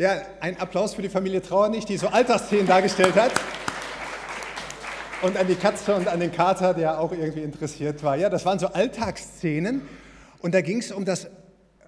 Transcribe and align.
Ja, 0.00 0.22
ein 0.40 0.58
Applaus 0.58 0.94
für 0.94 1.02
die 1.02 1.10
Familie 1.10 1.42
Trauernig, 1.42 1.84
die 1.84 1.98
so 1.98 2.08
Alltagsszenen 2.08 2.66
dargestellt 2.66 3.16
hat. 3.16 3.32
Und 5.20 5.36
an 5.36 5.46
die 5.46 5.56
Katze 5.56 5.94
und 5.94 6.08
an 6.08 6.20
den 6.20 6.32
Kater, 6.32 6.72
der 6.72 6.98
auch 6.98 7.12
irgendwie 7.12 7.42
interessiert 7.42 8.02
war. 8.02 8.16
Ja, 8.16 8.30
das 8.30 8.46
waren 8.46 8.58
so 8.58 8.68
Alltagsszenen. 8.68 9.82
Und 10.38 10.54
da 10.54 10.62
ging 10.62 10.78
es 10.78 10.90
um 10.90 11.04
das 11.04 11.28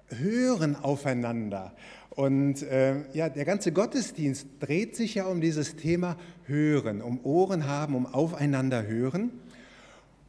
Hören 0.09 0.75
aufeinander. 0.75 1.73
Und 2.11 2.61
äh, 2.61 2.97
ja, 3.13 3.29
der 3.29 3.45
ganze 3.45 3.71
Gottesdienst 3.71 4.45
dreht 4.59 4.95
sich 4.95 5.15
ja 5.15 5.25
um 5.25 5.41
dieses 5.41 5.75
Thema 5.75 6.15
Hören, 6.45 7.01
um 7.01 7.19
Ohren 7.25 7.65
haben, 7.65 7.95
um 7.95 8.05
aufeinander 8.05 8.85
hören. 8.85 9.31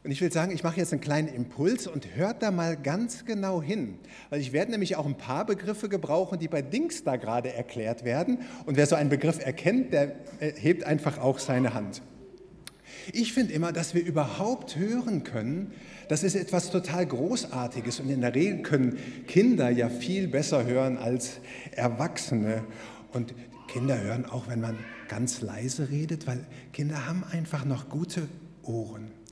Und 0.05 0.11
ich 0.11 0.21
will 0.21 0.31
sagen, 0.31 0.53
ich 0.53 0.63
mache 0.63 0.77
jetzt 0.77 0.93
einen 0.93 1.01
kleinen 1.01 1.29
Impuls 1.29 1.87
und 1.87 2.15
hört 2.15 2.43
da 2.43 2.51
mal 2.51 2.77
ganz 2.77 3.25
genau 3.25 3.63
hin. 3.63 3.99
Weil 4.29 4.43
ich 4.43 4.53
werde 4.53 4.71
nämlich 4.71 4.97
auch 4.97 5.07
ein 5.07 5.17
paar 5.17 5.47
Begriffe 5.47 5.89
gebrauchen, 5.89 6.39
die 6.39 6.47
bei 6.47 6.61
Dings 6.61 7.05
da 7.05 7.17
gerade 7.17 7.55
erklärt 7.55 8.05
werden. 8.05 8.41
Und 8.67 8.77
wer 8.77 8.87
so 8.87 8.97
einen 8.97 9.09
Begriff 9.09 9.43
erkennt, 9.43 9.95
der 9.95 10.15
äh, 10.41 10.53
hebt 10.53 10.85
einfach 10.85 11.17
auch 11.17 11.39
seine 11.39 11.73
Hand. 11.73 12.03
Ich 13.15 13.33
finde 13.33 13.55
immer, 13.55 13.73
dass 13.73 13.95
wir 13.95 14.05
überhaupt 14.05 14.77
hören 14.77 15.25
können, 15.25 15.73
das 16.09 16.23
ist 16.23 16.35
etwas 16.35 16.71
total 16.71 17.07
Großartiges. 17.07 18.01
Und 18.01 18.11
in 18.11 18.21
der 18.21 18.35
Regel 18.35 18.63
können 18.63 18.99
Kinder 19.27 19.71
ja 19.71 19.89
viel 19.89 20.29
besser 20.29 20.67
hören 20.67 20.99
als 20.99 21.39
Erwachsene. 21.73 22.65
Und 23.15 23.35
Kinder 23.69 23.99
hören 23.99 24.27
auch, 24.27 24.49
wenn 24.49 24.61
man 24.61 24.79
ganz 25.09 25.41
leise 25.41 25.89
redet, 25.89 26.27
weil 26.27 26.45
Kinder 26.75 27.07
haben 27.07 27.25
einfach 27.25 27.65
noch 27.65 27.89
gute 27.89 28.29
Ohren. 28.65 29.24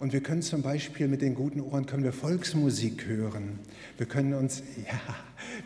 Und 0.00 0.12
wir 0.12 0.20
können 0.20 0.42
zum 0.42 0.62
Beispiel 0.62 1.08
mit 1.08 1.22
den 1.22 1.34
guten 1.34 1.60
Ohren 1.60 1.86
können 1.86 2.02
wir 2.02 2.12
Volksmusik 2.12 3.06
hören. 3.06 3.60
Wir 3.96 4.06
können 4.06 4.34
uns, 4.34 4.62
ja, 4.86 5.14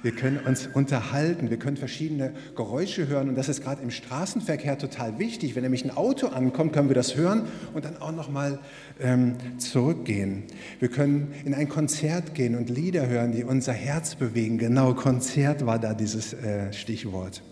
wir 0.02 0.12
können 0.12 0.38
uns 0.38 0.68
unterhalten. 0.72 1.50
Wir 1.50 1.58
können 1.58 1.76
verschiedene 1.76 2.32
Geräusche 2.54 3.08
hören. 3.08 3.28
Und 3.28 3.34
das 3.36 3.48
ist 3.48 3.62
gerade 3.62 3.82
im 3.82 3.90
Straßenverkehr 3.90 4.78
total 4.78 5.18
wichtig. 5.18 5.54
Wenn 5.54 5.62
nämlich 5.62 5.84
ein 5.84 5.96
Auto 5.96 6.28
ankommt, 6.28 6.72
können 6.72 6.88
wir 6.88 6.94
das 6.94 7.16
hören 7.16 7.48
und 7.74 7.84
dann 7.84 7.96
auch 7.96 8.12
noch 8.12 8.30
mal 8.30 8.58
ähm, 9.00 9.36
zurückgehen. 9.58 10.44
Wir 10.78 10.88
können 10.88 11.32
in 11.44 11.54
ein 11.54 11.68
Konzert 11.68 12.34
gehen 12.34 12.54
und 12.54 12.68
Lieder 12.68 13.08
hören, 13.08 13.32
die 13.32 13.44
unser 13.44 13.72
Herz 13.72 14.14
bewegen. 14.14 14.58
Genau, 14.58 14.94
Konzert 14.94 15.64
war 15.64 15.78
da 15.78 15.94
dieses 15.94 16.32
äh, 16.34 16.72
Stichwort. 16.72 17.42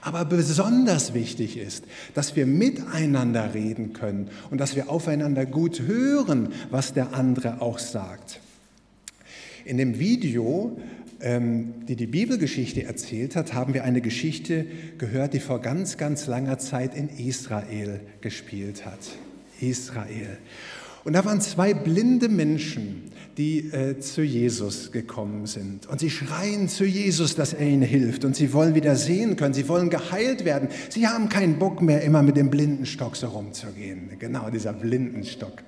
Aber 0.00 0.24
besonders 0.24 1.14
wichtig 1.14 1.56
ist, 1.56 1.84
dass 2.14 2.36
wir 2.36 2.46
miteinander 2.46 3.54
reden 3.54 3.92
können 3.92 4.28
und 4.50 4.58
dass 4.58 4.76
wir 4.76 4.90
aufeinander 4.90 5.46
gut 5.46 5.82
hören, 5.82 6.52
was 6.70 6.92
der 6.92 7.14
andere 7.14 7.60
auch 7.60 7.78
sagt. 7.78 8.40
In 9.64 9.76
dem 9.76 9.98
Video, 9.98 10.78
ähm, 11.20 11.74
die 11.86 11.96
die 11.96 12.06
Bibelgeschichte 12.06 12.84
erzählt 12.84 13.36
hat, 13.36 13.52
haben 13.52 13.74
wir 13.74 13.84
eine 13.84 14.00
Geschichte 14.00 14.66
gehört, 14.98 15.34
die 15.34 15.40
vor 15.40 15.60
ganz, 15.60 15.96
ganz 15.96 16.26
langer 16.26 16.58
Zeit 16.58 16.94
in 16.94 17.08
Israel 17.08 18.00
gespielt 18.20 18.86
hat. 18.86 19.00
Israel. 19.60 20.38
Und 21.04 21.14
da 21.14 21.24
waren 21.24 21.40
zwei 21.40 21.74
blinde 21.74 22.28
Menschen, 22.28 23.10
die 23.36 23.70
äh, 23.70 23.98
zu 24.00 24.22
Jesus 24.22 24.92
gekommen 24.92 25.46
sind. 25.46 25.86
Und 25.86 26.00
sie 26.00 26.10
schreien 26.10 26.68
zu 26.68 26.84
Jesus, 26.84 27.36
dass 27.36 27.54
er 27.54 27.66
ihnen 27.66 27.82
hilft. 27.82 28.24
Und 28.24 28.36
sie 28.36 28.52
wollen 28.52 28.74
wieder 28.74 28.96
sehen 28.96 29.36
können. 29.36 29.54
Sie 29.54 29.68
wollen 29.68 29.88
geheilt 29.88 30.44
werden. 30.44 30.68
Sie 30.90 31.08
haben 31.08 31.28
keinen 31.28 31.58
Bock 31.58 31.80
mehr, 31.80 32.02
immer 32.02 32.22
mit 32.22 32.36
dem 32.36 32.50
Blindenstock 32.50 33.16
so 33.16 33.28
rumzugehen. 33.28 34.10
Genau, 34.18 34.50
dieser 34.50 34.74
Blindenstock. 34.74 35.62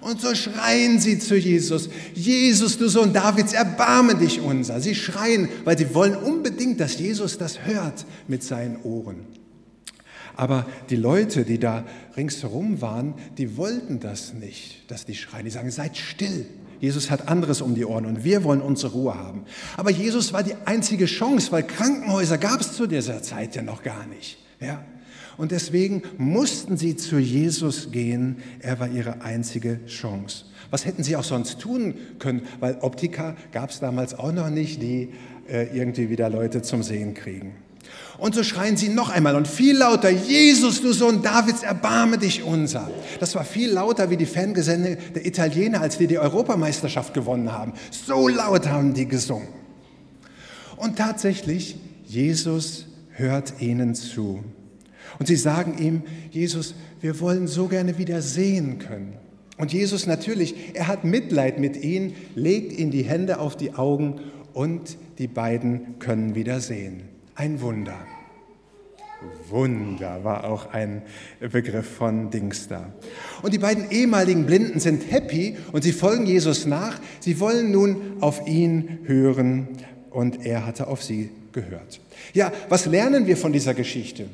Und 0.00 0.20
so 0.20 0.34
schreien 0.34 0.98
sie 0.98 1.18
zu 1.18 1.36
Jesus, 1.36 1.90
Jesus, 2.14 2.78
du 2.78 2.88
Sohn 2.88 3.12
Davids, 3.12 3.52
erbarme 3.52 4.14
dich 4.14 4.40
unser. 4.40 4.80
Sie 4.80 4.94
schreien, 4.94 5.48
weil 5.64 5.76
sie 5.76 5.94
wollen 5.94 6.16
unbedingt, 6.16 6.80
dass 6.80 6.98
Jesus 6.98 7.36
das 7.36 7.66
hört 7.66 8.06
mit 8.26 8.42
seinen 8.42 8.80
Ohren. 8.82 9.26
Aber 10.36 10.66
die 10.88 10.96
Leute, 10.96 11.44
die 11.44 11.58
da 11.58 11.84
ringsherum 12.16 12.80
waren, 12.80 13.14
die 13.38 13.56
wollten 13.56 14.00
das 14.00 14.34
nicht, 14.34 14.90
dass 14.90 15.04
die 15.04 15.14
schreien. 15.14 15.44
Die 15.44 15.50
sagen, 15.50 15.70
seid 15.70 15.96
still. 15.96 16.46
Jesus 16.80 17.10
hat 17.10 17.28
anderes 17.28 17.60
um 17.60 17.74
die 17.74 17.84
Ohren 17.84 18.06
und 18.06 18.24
wir 18.24 18.42
wollen 18.42 18.62
unsere 18.62 18.92
Ruhe 18.92 19.14
haben. 19.14 19.44
Aber 19.76 19.90
Jesus 19.90 20.32
war 20.32 20.42
die 20.42 20.54
einzige 20.64 21.04
Chance, 21.04 21.52
weil 21.52 21.62
Krankenhäuser 21.62 22.38
gab 22.38 22.60
es 22.60 22.72
zu 22.72 22.86
dieser 22.86 23.22
Zeit 23.22 23.54
ja 23.54 23.62
noch 23.62 23.82
gar 23.82 24.06
nicht. 24.06 24.38
Ja? 24.60 24.82
Und 25.36 25.52
deswegen 25.52 26.02
mussten 26.16 26.76
sie 26.76 26.96
zu 26.96 27.18
Jesus 27.18 27.90
gehen. 27.92 28.36
Er 28.60 28.80
war 28.80 28.88
ihre 28.88 29.22
einzige 29.22 29.80
Chance. 29.86 30.46
Was 30.70 30.86
hätten 30.86 31.02
sie 31.02 31.16
auch 31.16 31.24
sonst 31.24 31.60
tun 31.60 31.94
können? 32.18 32.42
Weil 32.60 32.78
Optika 32.80 33.36
gab 33.52 33.70
es 33.70 33.80
damals 33.80 34.14
auch 34.14 34.32
noch 34.32 34.50
nicht, 34.50 34.82
die 34.82 35.10
äh, 35.48 35.76
irgendwie 35.76 36.10
wieder 36.10 36.30
Leute 36.30 36.62
zum 36.62 36.82
Sehen 36.82 37.14
kriegen. 37.14 37.54
Und 38.18 38.34
so 38.34 38.42
schreien 38.42 38.76
sie 38.76 38.90
noch 38.90 39.08
einmal 39.08 39.34
und 39.34 39.48
viel 39.48 39.78
lauter, 39.78 40.10
Jesus, 40.10 40.82
du 40.82 40.92
Sohn 40.92 41.22
Davids, 41.22 41.62
erbarme 41.62 42.18
dich 42.18 42.42
unser. 42.42 42.90
Das 43.18 43.34
war 43.34 43.44
viel 43.44 43.70
lauter 43.70 44.10
wie 44.10 44.18
die 44.18 44.26
Fangesänge 44.26 44.98
der 45.14 45.24
Italiener, 45.24 45.80
als 45.80 45.96
die 45.96 46.06
die 46.06 46.18
Europameisterschaft 46.18 47.14
gewonnen 47.14 47.52
haben. 47.52 47.72
So 47.90 48.28
laut 48.28 48.68
haben 48.68 48.92
die 48.92 49.08
gesungen. 49.08 49.48
Und 50.76 50.96
tatsächlich, 50.96 51.76
Jesus 52.06 52.86
hört 53.10 53.60
ihnen 53.60 53.94
zu. 53.94 54.44
Und 55.18 55.26
sie 55.26 55.36
sagen 55.36 55.78
ihm, 55.78 56.02
Jesus, 56.30 56.74
wir 57.00 57.20
wollen 57.20 57.46
so 57.46 57.68
gerne 57.68 57.98
wieder 57.98 58.20
sehen 58.22 58.78
können. 58.78 59.14
Und 59.56 59.72
Jesus 59.72 60.06
natürlich, 60.06 60.54
er 60.74 60.88
hat 60.88 61.04
Mitleid 61.04 61.58
mit 61.58 61.82
ihnen, 61.82 62.14
legt 62.34 62.72
ihnen 62.72 62.90
die 62.90 63.02
Hände 63.02 63.38
auf 63.38 63.56
die 63.56 63.74
Augen 63.74 64.20
und 64.54 64.96
die 65.18 65.26
beiden 65.26 65.98
können 65.98 66.34
wieder 66.34 66.60
sehen. 66.60 67.02
Ein 67.40 67.62
Wunder. 67.62 67.96
Wunder 69.48 70.22
war 70.24 70.44
auch 70.44 70.74
ein 70.74 71.00
Begriff 71.40 71.88
von 71.88 72.30
Dings 72.30 72.68
da. 72.68 72.92
Und 73.40 73.54
die 73.54 73.58
beiden 73.58 73.90
ehemaligen 73.90 74.44
Blinden 74.44 74.78
sind 74.78 75.10
happy 75.10 75.56
und 75.72 75.80
sie 75.80 75.92
folgen 75.92 76.26
Jesus 76.26 76.66
nach. 76.66 77.00
Sie 77.20 77.40
wollen 77.40 77.70
nun 77.70 78.18
auf 78.20 78.46
ihn 78.46 78.98
hören 79.04 79.68
und 80.10 80.44
er 80.44 80.66
hatte 80.66 80.86
auf 80.86 81.02
sie 81.02 81.30
gehört. 81.52 82.02
Ja, 82.34 82.52
was 82.68 82.84
lernen 82.84 83.26
wir 83.26 83.38
von 83.38 83.54
dieser 83.54 83.72
Geschichte? 83.72 84.26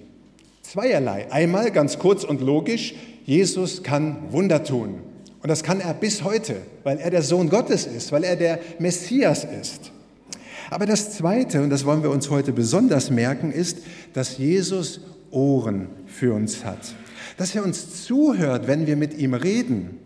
Zweierlei. 0.62 1.30
Einmal 1.30 1.70
ganz 1.70 2.00
kurz 2.00 2.24
und 2.24 2.40
logisch, 2.40 2.96
Jesus 3.24 3.84
kann 3.84 4.32
Wunder 4.32 4.64
tun. 4.64 4.98
Und 5.44 5.48
das 5.48 5.62
kann 5.62 5.78
er 5.78 5.94
bis 5.94 6.24
heute, 6.24 6.56
weil 6.82 6.98
er 6.98 7.10
der 7.10 7.22
Sohn 7.22 7.50
Gottes 7.50 7.86
ist, 7.86 8.10
weil 8.10 8.24
er 8.24 8.34
der 8.34 8.58
Messias 8.80 9.44
ist. 9.44 9.92
Aber 10.70 10.86
das 10.86 11.16
Zweite, 11.16 11.62
und 11.62 11.70
das 11.70 11.84
wollen 11.84 12.02
wir 12.02 12.10
uns 12.10 12.30
heute 12.30 12.52
besonders 12.52 13.10
merken, 13.10 13.52
ist, 13.52 13.78
dass 14.12 14.38
Jesus 14.38 15.00
Ohren 15.30 15.88
für 16.06 16.34
uns 16.34 16.64
hat. 16.64 16.94
Dass 17.36 17.54
er 17.54 17.64
uns 17.64 18.04
zuhört, 18.04 18.66
wenn 18.66 18.86
wir 18.86 18.96
mit 18.96 19.16
ihm 19.18 19.34
reden. 19.34 19.98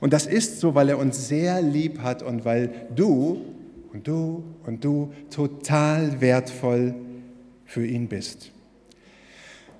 Und 0.00 0.12
das 0.12 0.26
ist 0.26 0.60
so, 0.60 0.74
weil 0.74 0.88
er 0.88 0.98
uns 0.98 1.28
sehr 1.28 1.60
lieb 1.60 2.00
hat 2.00 2.22
und 2.22 2.44
weil 2.44 2.88
du 2.94 3.42
und 3.92 4.06
du 4.06 4.44
und 4.64 4.84
du 4.84 5.12
total 5.30 6.20
wertvoll 6.20 6.94
für 7.64 7.84
ihn 7.84 8.08
bist. 8.08 8.52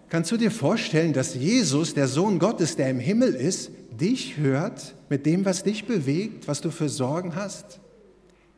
Kannst 0.09 0.33
du 0.33 0.37
dir 0.37 0.51
vorstellen, 0.51 1.13
dass 1.13 1.35
Jesus, 1.35 1.95
der 1.95 2.09
Sohn 2.09 2.39
Gottes, 2.39 2.77
der 2.77 2.89
im 2.89 2.99
Himmel 2.99 3.35
ist, 3.35 3.71
dich 4.01 4.39
hört 4.39 4.95
mit 5.09 5.27
dem, 5.27 5.45
was 5.45 5.63
dich 5.63 5.87
bewegt, 5.87 6.49
was 6.49 6.61
du 6.61 6.71
für 6.71 6.89
Sorgen 6.89 7.35
hast? 7.35 7.79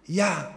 Ja, 0.07 0.55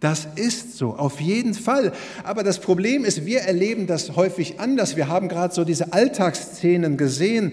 das 0.00 0.26
ist 0.34 0.78
so, 0.78 0.94
auf 0.94 1.20
jeden 1.20 1.52
Fall. 1.52 1.92
Aber 2.24 2.42
das 2.42 2.58
Problem 2.58 3.04
ist, 3.04 3.26
wir 3.26 3.40
erleben 3.40 3.86
das 3.86 4.16
häufig 4.16 4.58
anders. 4.58 4.96
Wir 4.96 5.08
haben 5.08 5.28
gerade 5.28 5.54
so 5.54 5.64
diese 5.64 5.92
Alltagsszenen 5.92 6.96
gesehen. 6.96 7.52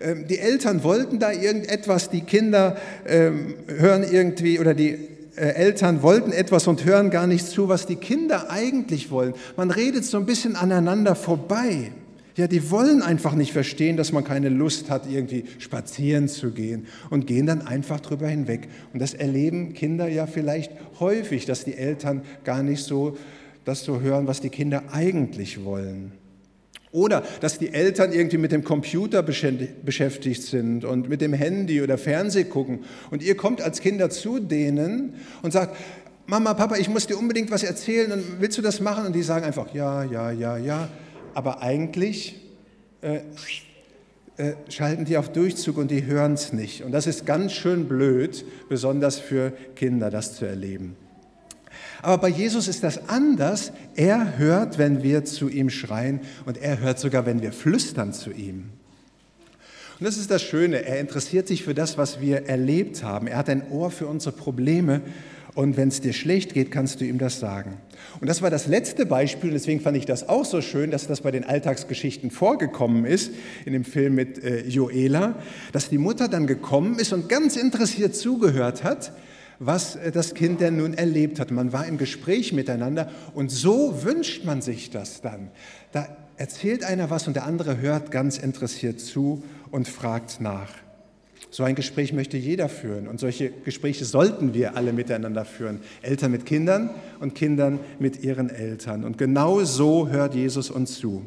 Ähm, 0.00 0.26
die 0.28 0.38
Eltern 0.38 0.84
wollten 0.84 1.18
da 1.18 1.32
irgendetwas, 1.32 2.08
die 2.08 2.22
Kinder 2.22 2.76
ähm, 3.06 3.56
hören 3.66 4.04
irgendwie 4.08 4.60
oder 4.60 4.72
die 4.72 4.98
äh, 5.36 5.54
Eltern 5.54 6.02
wollten 6.02 6.32
etwas 6.32 6.68
und 6.68 6.84
hören 6.84 7.10
gar 7.10 7.26
nicht 7.26 7.46
zu, 7.46 7.68
was 7.68 7.86
die 7.86 7.96
Kinder 7.96 8.50
eigentlich 8.50 9.10
wollen. 9.10 9.34
Man 9.56 9.72
redet 9.72 10.04
so 10.04 10.16
ein 10.16 10.26
bisschen 10.26 10.54
aneinander 10.54 11.16
vorbei. 11.16 11.90
Ja, 12.36 12.46
die 12.46 12.70
wollen 12.70 13.02
einfach 13.02 13.34
nicht 13.34 13.52
verstehen, 13.52 13.96
dass 13.96 14.12
man 14.12 14.24
keine 14.24 14.48
Lust 14.48 14.88
hat, 14.88 15.10
irgendwie 15.10 15.44
spazieren 15.58 16.28
zu 16.28 16.52
gehen 16.52 16.86
und 17.10 17.26
gehen 17.26 17.46
dann 17.46 17.62
einfach 17.62 18.00
drüber 18.00 18.28
hinweg. 18.28 18.68
Und 18.92 19.00
das 19.00 19.14
erleben 19.14 19.74
Kinder 19.74 20.08
ja 20.08 20.26
vielleicht 20.26 20.72
häufig, 21.00 21.44
dass 21.46 21.64
die 21.64 21.76
Eltern 21.76 22.22
gar 22.44 22.62
nicht 22.62 22.84
so 22.84 23.16
das 23.64 23.84
so 23.84 24.00
hören, 24.00 24.26
was 24.26 24.40
die 24.40 24.48
Kinder 24.48 24.84
eigentlich 24.92 25.64
wollen. 25.64 26.12
Oder 26.92 27.22
dass 27.40 27.58
die 27.58 27.72
Eltern 27.72 28.12
irgendwie 28.12 28.38
mit 28.38 28.50
dem 28.50 28.64
Computer 28.64 29.22
beschäftigt 29.22 30.42
sind 30.42 30.84
und 30.84 31.08
mit 31.08 31.20
dem 31.20 31.32
Handy 31.32 31.82
oder 31.82 31.98
Fernseh 31.98 32.44
gucken. 32.44 32.80
Und 33.10 33.22
ihr 33.22 33.36
kommt 33.36 33.60
als 33.60 33.80
Kinder 33.80 34.10
zu 34.10 34.40
denen 34.40 35.14
und 35.42 35.52
sagt, 35.52 35.76
Mama, 36.26 36.54
Papa, 36.54 36.76
ich 36.76 36.88
muss 36.88 37.06
dir 37.06 37.16
unbedingt 37.16 37.50
was 37.50 37.62
erzählen 37.62 38.10
und 38.12 38.40
willst 38.40 38.58
du 38.58 38.62
das 38.62 38.80
machen? 38.80 39.06
Und 39.06 39.14
die 39.14 39.22
sagen 39.22 39.44
einfach, 39.44 39.72
ja, 39.74 40.02
ja, 40.04 40.30
ja, 40.30 40.56
ja 40.56 40.88
aber 41.34 41.62
eigentlich 41.62 42.40
äh, 43.02 43.20
äh, 44.36 44.54
schalten 44.70 45.04
die 45.04 45.16
auf 45.16 45.30
Durchzug 45.32 45.76
und 45.76 45.90
die 45.90 46.06
hören 46.06 46.32
es 46.32 46.52
nicht. 46.52 46.82
Und 46.82 46.92
das 46.92 47.06
ist 47.06 47.26
ganz 47.26 47.52
schön 47.52 47.88
blöd, 47.88 48.44
besonders 48.68 49.18
für 49.18 49.52
Kinder, 49.76 50.10
das 50.10 50.36
zu 50.36 50.46
erleben. 50.46 50.96
Aber 52.02 52.18
bei 52.18 52.28
Jesus 52.28 52.66
ist 52.66 52.82
das 52.82 53.08
anders. 53.08 53.72
Er 53.94 54.38
hört, 54.38 54.78
wenn 54.78 55.02
wir 55.02 55.24
zu 55.24 55.48
ihm 55.50 55.68
schreien 55.68 56.20
und 56.46 56.56
er 56.56 56.80
hört 56.80 56.98
sogar, 56.98 57.26
wenn 57.26 57.42
wir 57.42 57.52
flüstern 57.52 58.12
zu 58.12 58.30
ihm. 58.30 58.70
Und 59.98 60.06
das 60.06 60.16
ist 60.16 60.30
das 60.30 60.40
Schöne, 60.40 60.86
er 60.86 60.98
interessiert 60.98 61.46
sich 61.46 61.62
für 61.62 61.74
das, 61.74 61.98
was 61.98 62.22
wir 62.22 62.46
erlebt 62.46 63.02
haben. 63.04 63.26
Er 63.26 63.36
hat 63.36 63.50
ein 63.50 63.70
Ohr 63.70 63.90
für 63.90 64.06
unsere 64.06 64.34
Probleme 64.34 65.02
und 65.54 65.76
wenn 65.76 65.88
es 65.88 66.00
dir 66.00 66.12
schlecht 66.12 66.54
geht, 66.54 66.70
kannst 66.70 67.00
du 67.00 67.04
ihm 67.04 67.18
das 67.18 67.40
sagen. 67.40 67.76
Und 68.20 68.28
das 68.28 68.42
war 68.42 68.50
das 68.50 68.66
letzte 68.66 69.06
Beispiel, 69.06 69.50
deswegen 69.50 69.80
fand 69.80 69.96
ich 69.96 70.06
das 70.06 70.28
auch 70.28 70.44
so 70.44 70.60
schön, 70.60 70.90
dass 70.90 71.06
das 71.06 71.20
bei 71.20 71.30
den 71.30 71.44
Alltagsgeschichten 71.44 72.30
vorgekommen 72.30 73.04
ist, 73.04 73.32
in 73.64 73.72
dem 73.72 73.84
Film 73.84 74.14
mit 74.14 74.42
äh, 74.42 74.66
Joela, 74.66 75.36
dass 75.72 75.88
die 75.88 75.98
Mutter 75.98 76.28
dann 76.28 76.46
gekommen 76.46 76.98
ist 76.98 77.12
und 77.12 77.28
ganz 77.28 77.56
interessiert 77.56 78.14
zugehört 78.14 78.84
hat, 78.84 79.12
was 79.58 79.96
äh, 79.96 80.10
das 80.10 80.34
Kind 80.34 80.60
denn 80.60 80.76
nun 80.76 80.94
erlebt 80.94 81.40
hat. 81.40 81.50
Man 81.50 81.72
war 81.72 81.86
im 81.86 81.98
Gespräch 81.98 82.52
miteinander 82.52 83.10
und 83.34 83.50
so 83.50 84.04
wünscht 84.04 84.44
man 84.44 84.62
sich 84.62 84.90
das 84.90 85.20
dann. 85.20 85.50
Da 85.92 86.08
erzählt 86.36 86.84
einer 86.84 87.10
was 87.10 87.26
und 87.26 87.34
der 87.34 87.44
andere 87.44 87.78
hört 87.78 88.10
ganz 88.10 88.38
interessiert 88.38 89.00
zu 89.00 89.42
und 89.70 89.88
fragt 89.88 90.40
nach. 90.40 90.70
So 91.48 91.64
ein 91.64 91.74
Gespräch 91.74 92.12
möchte 92.12 92.36
jeder 92.36 92.68
führen 92.68 93.08
und 93.08 93.18
solche 93.18 93.50
Gespräche 93.50 94.04
sollten 94.04 94.54
wir 94.54 94.76
alle 94.76 94.92
miteinander 94.92 95.44
führen. 95.44 95.80
Eltern 96.02 96.30
mit 96.30 96.46
Kindern 96.46 96.90
und 97.18 97.34
Kindern 97.34 97.80
mit 97.98 98.22
ihren 98.22 98.50
Eltern. 98.50 99.04
Und 99.04 99.18
genau 99.18 99.64
so 99.64 100.08
hört 100.08 100.34
Jesus 100.34 100.70
uns 100.70 100.98
zu. 100.98 101.24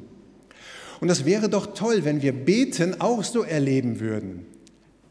Und 1.01 1.07
das 1.09 1.25
wäre 1.25 1.49
doch 1.49 1.73
toll, 1.73 2.05
wenn 2.05 2.21
wir 2.21 2.31
Beten 2.31 3.01
auch 3.01 3.23
so 3.23 3.43
erleben 3.43 3.99
würden. 3.99 4.45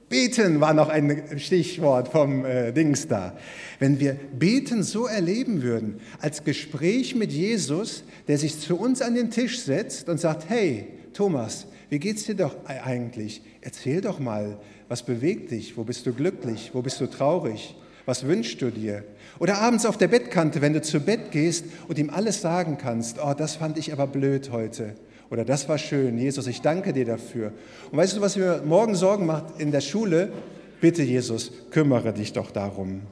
Beten 0.08 0.60
war 0.60 0.74
noch 0.74 0.88
ein 0.88 1.38
Stichwort 1.38 2.08
vom 2.08 2.44
äh, 2.44 2.72
Dings 2.72 3.08
da. 3.08 3.36
Wenn 3.78 3.98
wir 3.98 4.12
Beten 4.12 4.82
so 4.82 5.06
erleben 5.06 5.62
würden, 5.62 6.00
als 6.20 6.44
Gespräch 6.44 7.14
mit 7.14 7.32
Jesus, 7.32 8.04
der 8.28 8.38
sich 8.38 8.58
zu 8.58 8.76
uns 8.76 9.02
an 9.02 9.14
den 9.14 9.30
Tisch 9.30 9.60
setzt 9.60 10.08
und 10.08 10.20
sagt, 10.20 10.48
hey 10.48 10.86
Thomas, 11.12 11.66
wie 11.88 11.98
geht's 11.98 12.24
dir 12.24 12.34
doch 12.34 12.56
eigentlich? 12.66 13.42
Erzähl 13.60 14.00
doch 14.00 14.18
mal, 14.18 14.58
was 14.88 15.02
bewegt 15.02 15.50
dich? 15.50 15.76
Wo 15.76 15.84
bist 15.84 16.06
du 16.06 16.12
glücklich? 16.12 16.70
Wo 16.72 16.82
bist 16.82 17.00
du 17.00 17.06
traurig? 17.06 17.74
Was 18.04 18.26
wünschst 18.26 18.60
du 18.60 18.70
dir? 18.70 19.04
Oder 19.38 19.58
abends 19.58 19.86
auf 19.86 19.96
der 19.96 20.08
Bettkante, 20.08 20.60
wenn 20.60 20.72
du 20.72 20.82
zu 20.82 21.00
Bett 21.00 21.30
gehst 21.30 21.66
und 21.88 21.98
ihm 21.98 22.10
alles 22.10 22.40
sagen 22.40 22.78
kannst, 22.78 23.18
oh, 23.22 23.34
das 23.34 23.56
fand 23.56 23.78
ich 23.78 23.92
aber 23.92 24.06
blöd 24.06 24.50
heute. 24.50 24.94
Oder 25.30 25.44
das 25.44 25.68
war 25.68 25.78
schön. 25.78 26.18
Jesus, 26.18 26.46
ich 26.46 26.60
danke 26.60 26.92
dir 26.92 27.04
dafür. 27.04 27.52
Und 27.90 27.98
weißt 27.98 28.16
du, 28.16 28.20
was 28.20 28.36
mir 28.36 28.62
morgen 28.64 28.94
Sorgen 28.94 29.24
macht 29.24 29.60
in 29.60 29.70
der 29.70 29.80
Schule? 29.80 30.32
Bitte, 30.80 31.02
Jesus, 31.02 31.52
kümmere 31.70 32.12
dich 32.12 32.32
doch 32.32 32.50
darum. 32.50 33.02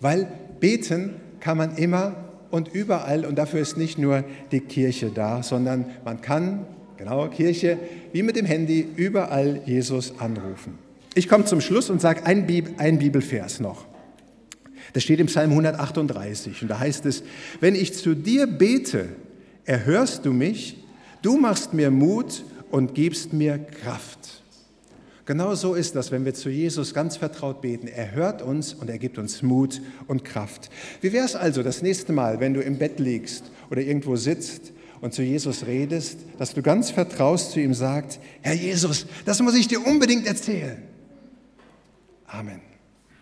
Weil 0.00 0.28
beten 0.60 1.14
kann 1.40 1.56
man 1.56 1.76
immer 1.76 2.14
und 2.50 2.68
überall 2.68 3.24
und 3.24 3.36
dafür 3.36 3.60
ist 3.60 3.76
nicht 3.76 3.98
nur 3.98 4.24
die 4.52 4.60
Kirche 4.60 5.10
da, 5.10 5.42
sondern 5.42 5.86
man 6.04 6.20
kann 6.20 6.66
Genau, 6.96 7.28
Kirche, 7.28 7.78
wie 8.12 8.22
mit 8.22 8.36
dem 8.36 8.46
Handy, 8.46 8.86
überall 8.96 9.60
Jesus 9.66 10.14
anrufen. 10.18 10.78
Ich 11.14 11.28
komme 11.28 11.44
zum 11.44 11.60
Schluss 11.60 11.90
und 11.90 12.00
sage 12.00 12.24
ein, 12.24 12.46
Bib 12.46 12.78
ein 12.78 12.98
Bibelvers 12.98 13.60
noch. 13.60 13.86
Das 14.92 15.02
steht 15.02 15.20
im 15.20 15.26
Psalm 15.26 15.50
138 15.50 16.62
und 16.62 16.68
da 16.68 16.78
heißt 16.78 17.06
es, 17.06 17.22
wenn 17.60 17.74
ich 17.74 17.94
zu 17.94 18.14
dir 18.14 18.46
bete, 18.46 19.08
erhörst 19.64 20.24
du 20.24 20.32
mich, 20.32 20.78
du 21.22 21.36
machst 21.36 21.74
mir 21.74 21.90
Mut 21.90 22.44
und 22.70 22.94
gibst 22.94 23.32
mir 23.32 23.58
Kraft. 23.58 24.42
Genau 25.26 25.56
so 25.56 25.74
ist 25.74 25.96
das, 25.96 26.12
wenn 26.12 26.24
wir 26.24 26.34
zu 26.34 26.50
Jesus 26.50 26.94
ganz 26.94 27.16
vertraut 27.16 27.60
beten. 27.60 27.88
Er 27.88 28.12
hört 28.12 28.42
uns 28.42 28.74
und 28.74 28.88
er 28.88 28.98
gibt 28.98 29.18
uns 29.18 29.42
Mut 29.42 29.82
und 30.06 30.24
Kraft. 30.24 30.70
Wie 31.00 31.12
wäre 31.12 31.24
es 31.24 31.34
also 31.34 31.64
das 31.64 31.82
nächste 31.82 32.12
Mal, 32.12 32.38
wenn 32.38 32.54
du 32.54 32.60
im 32.60 32.78
Bett 32.78 33.00
liegst 33.00 33.44
oder 33.70 33.80
irgendwo 33.80 34.14
sitzt 34.14 34.72
und 35.00 35.14
zu 35.14 35.22
Jesus 35.22 35.66
redest, 35.66 36.18
dass 36.38 36.54
du 36.54 36.62
ganz 36.62 36.90
vertraust 36.90 37.52
zu 37.52 37.60
ihm 37.60 37.74
sagst, 37.74 38.20
Herr 38.42 38.54
Jesus, 38.54 39.06
das 39.24 39.40
muss 39.40 39.54
ich 39.54 39.68
dir 39.68 39.84
unbedingt 39.86 40.26
erzählen. 40.26 40.82
Amen. 42.26 42.60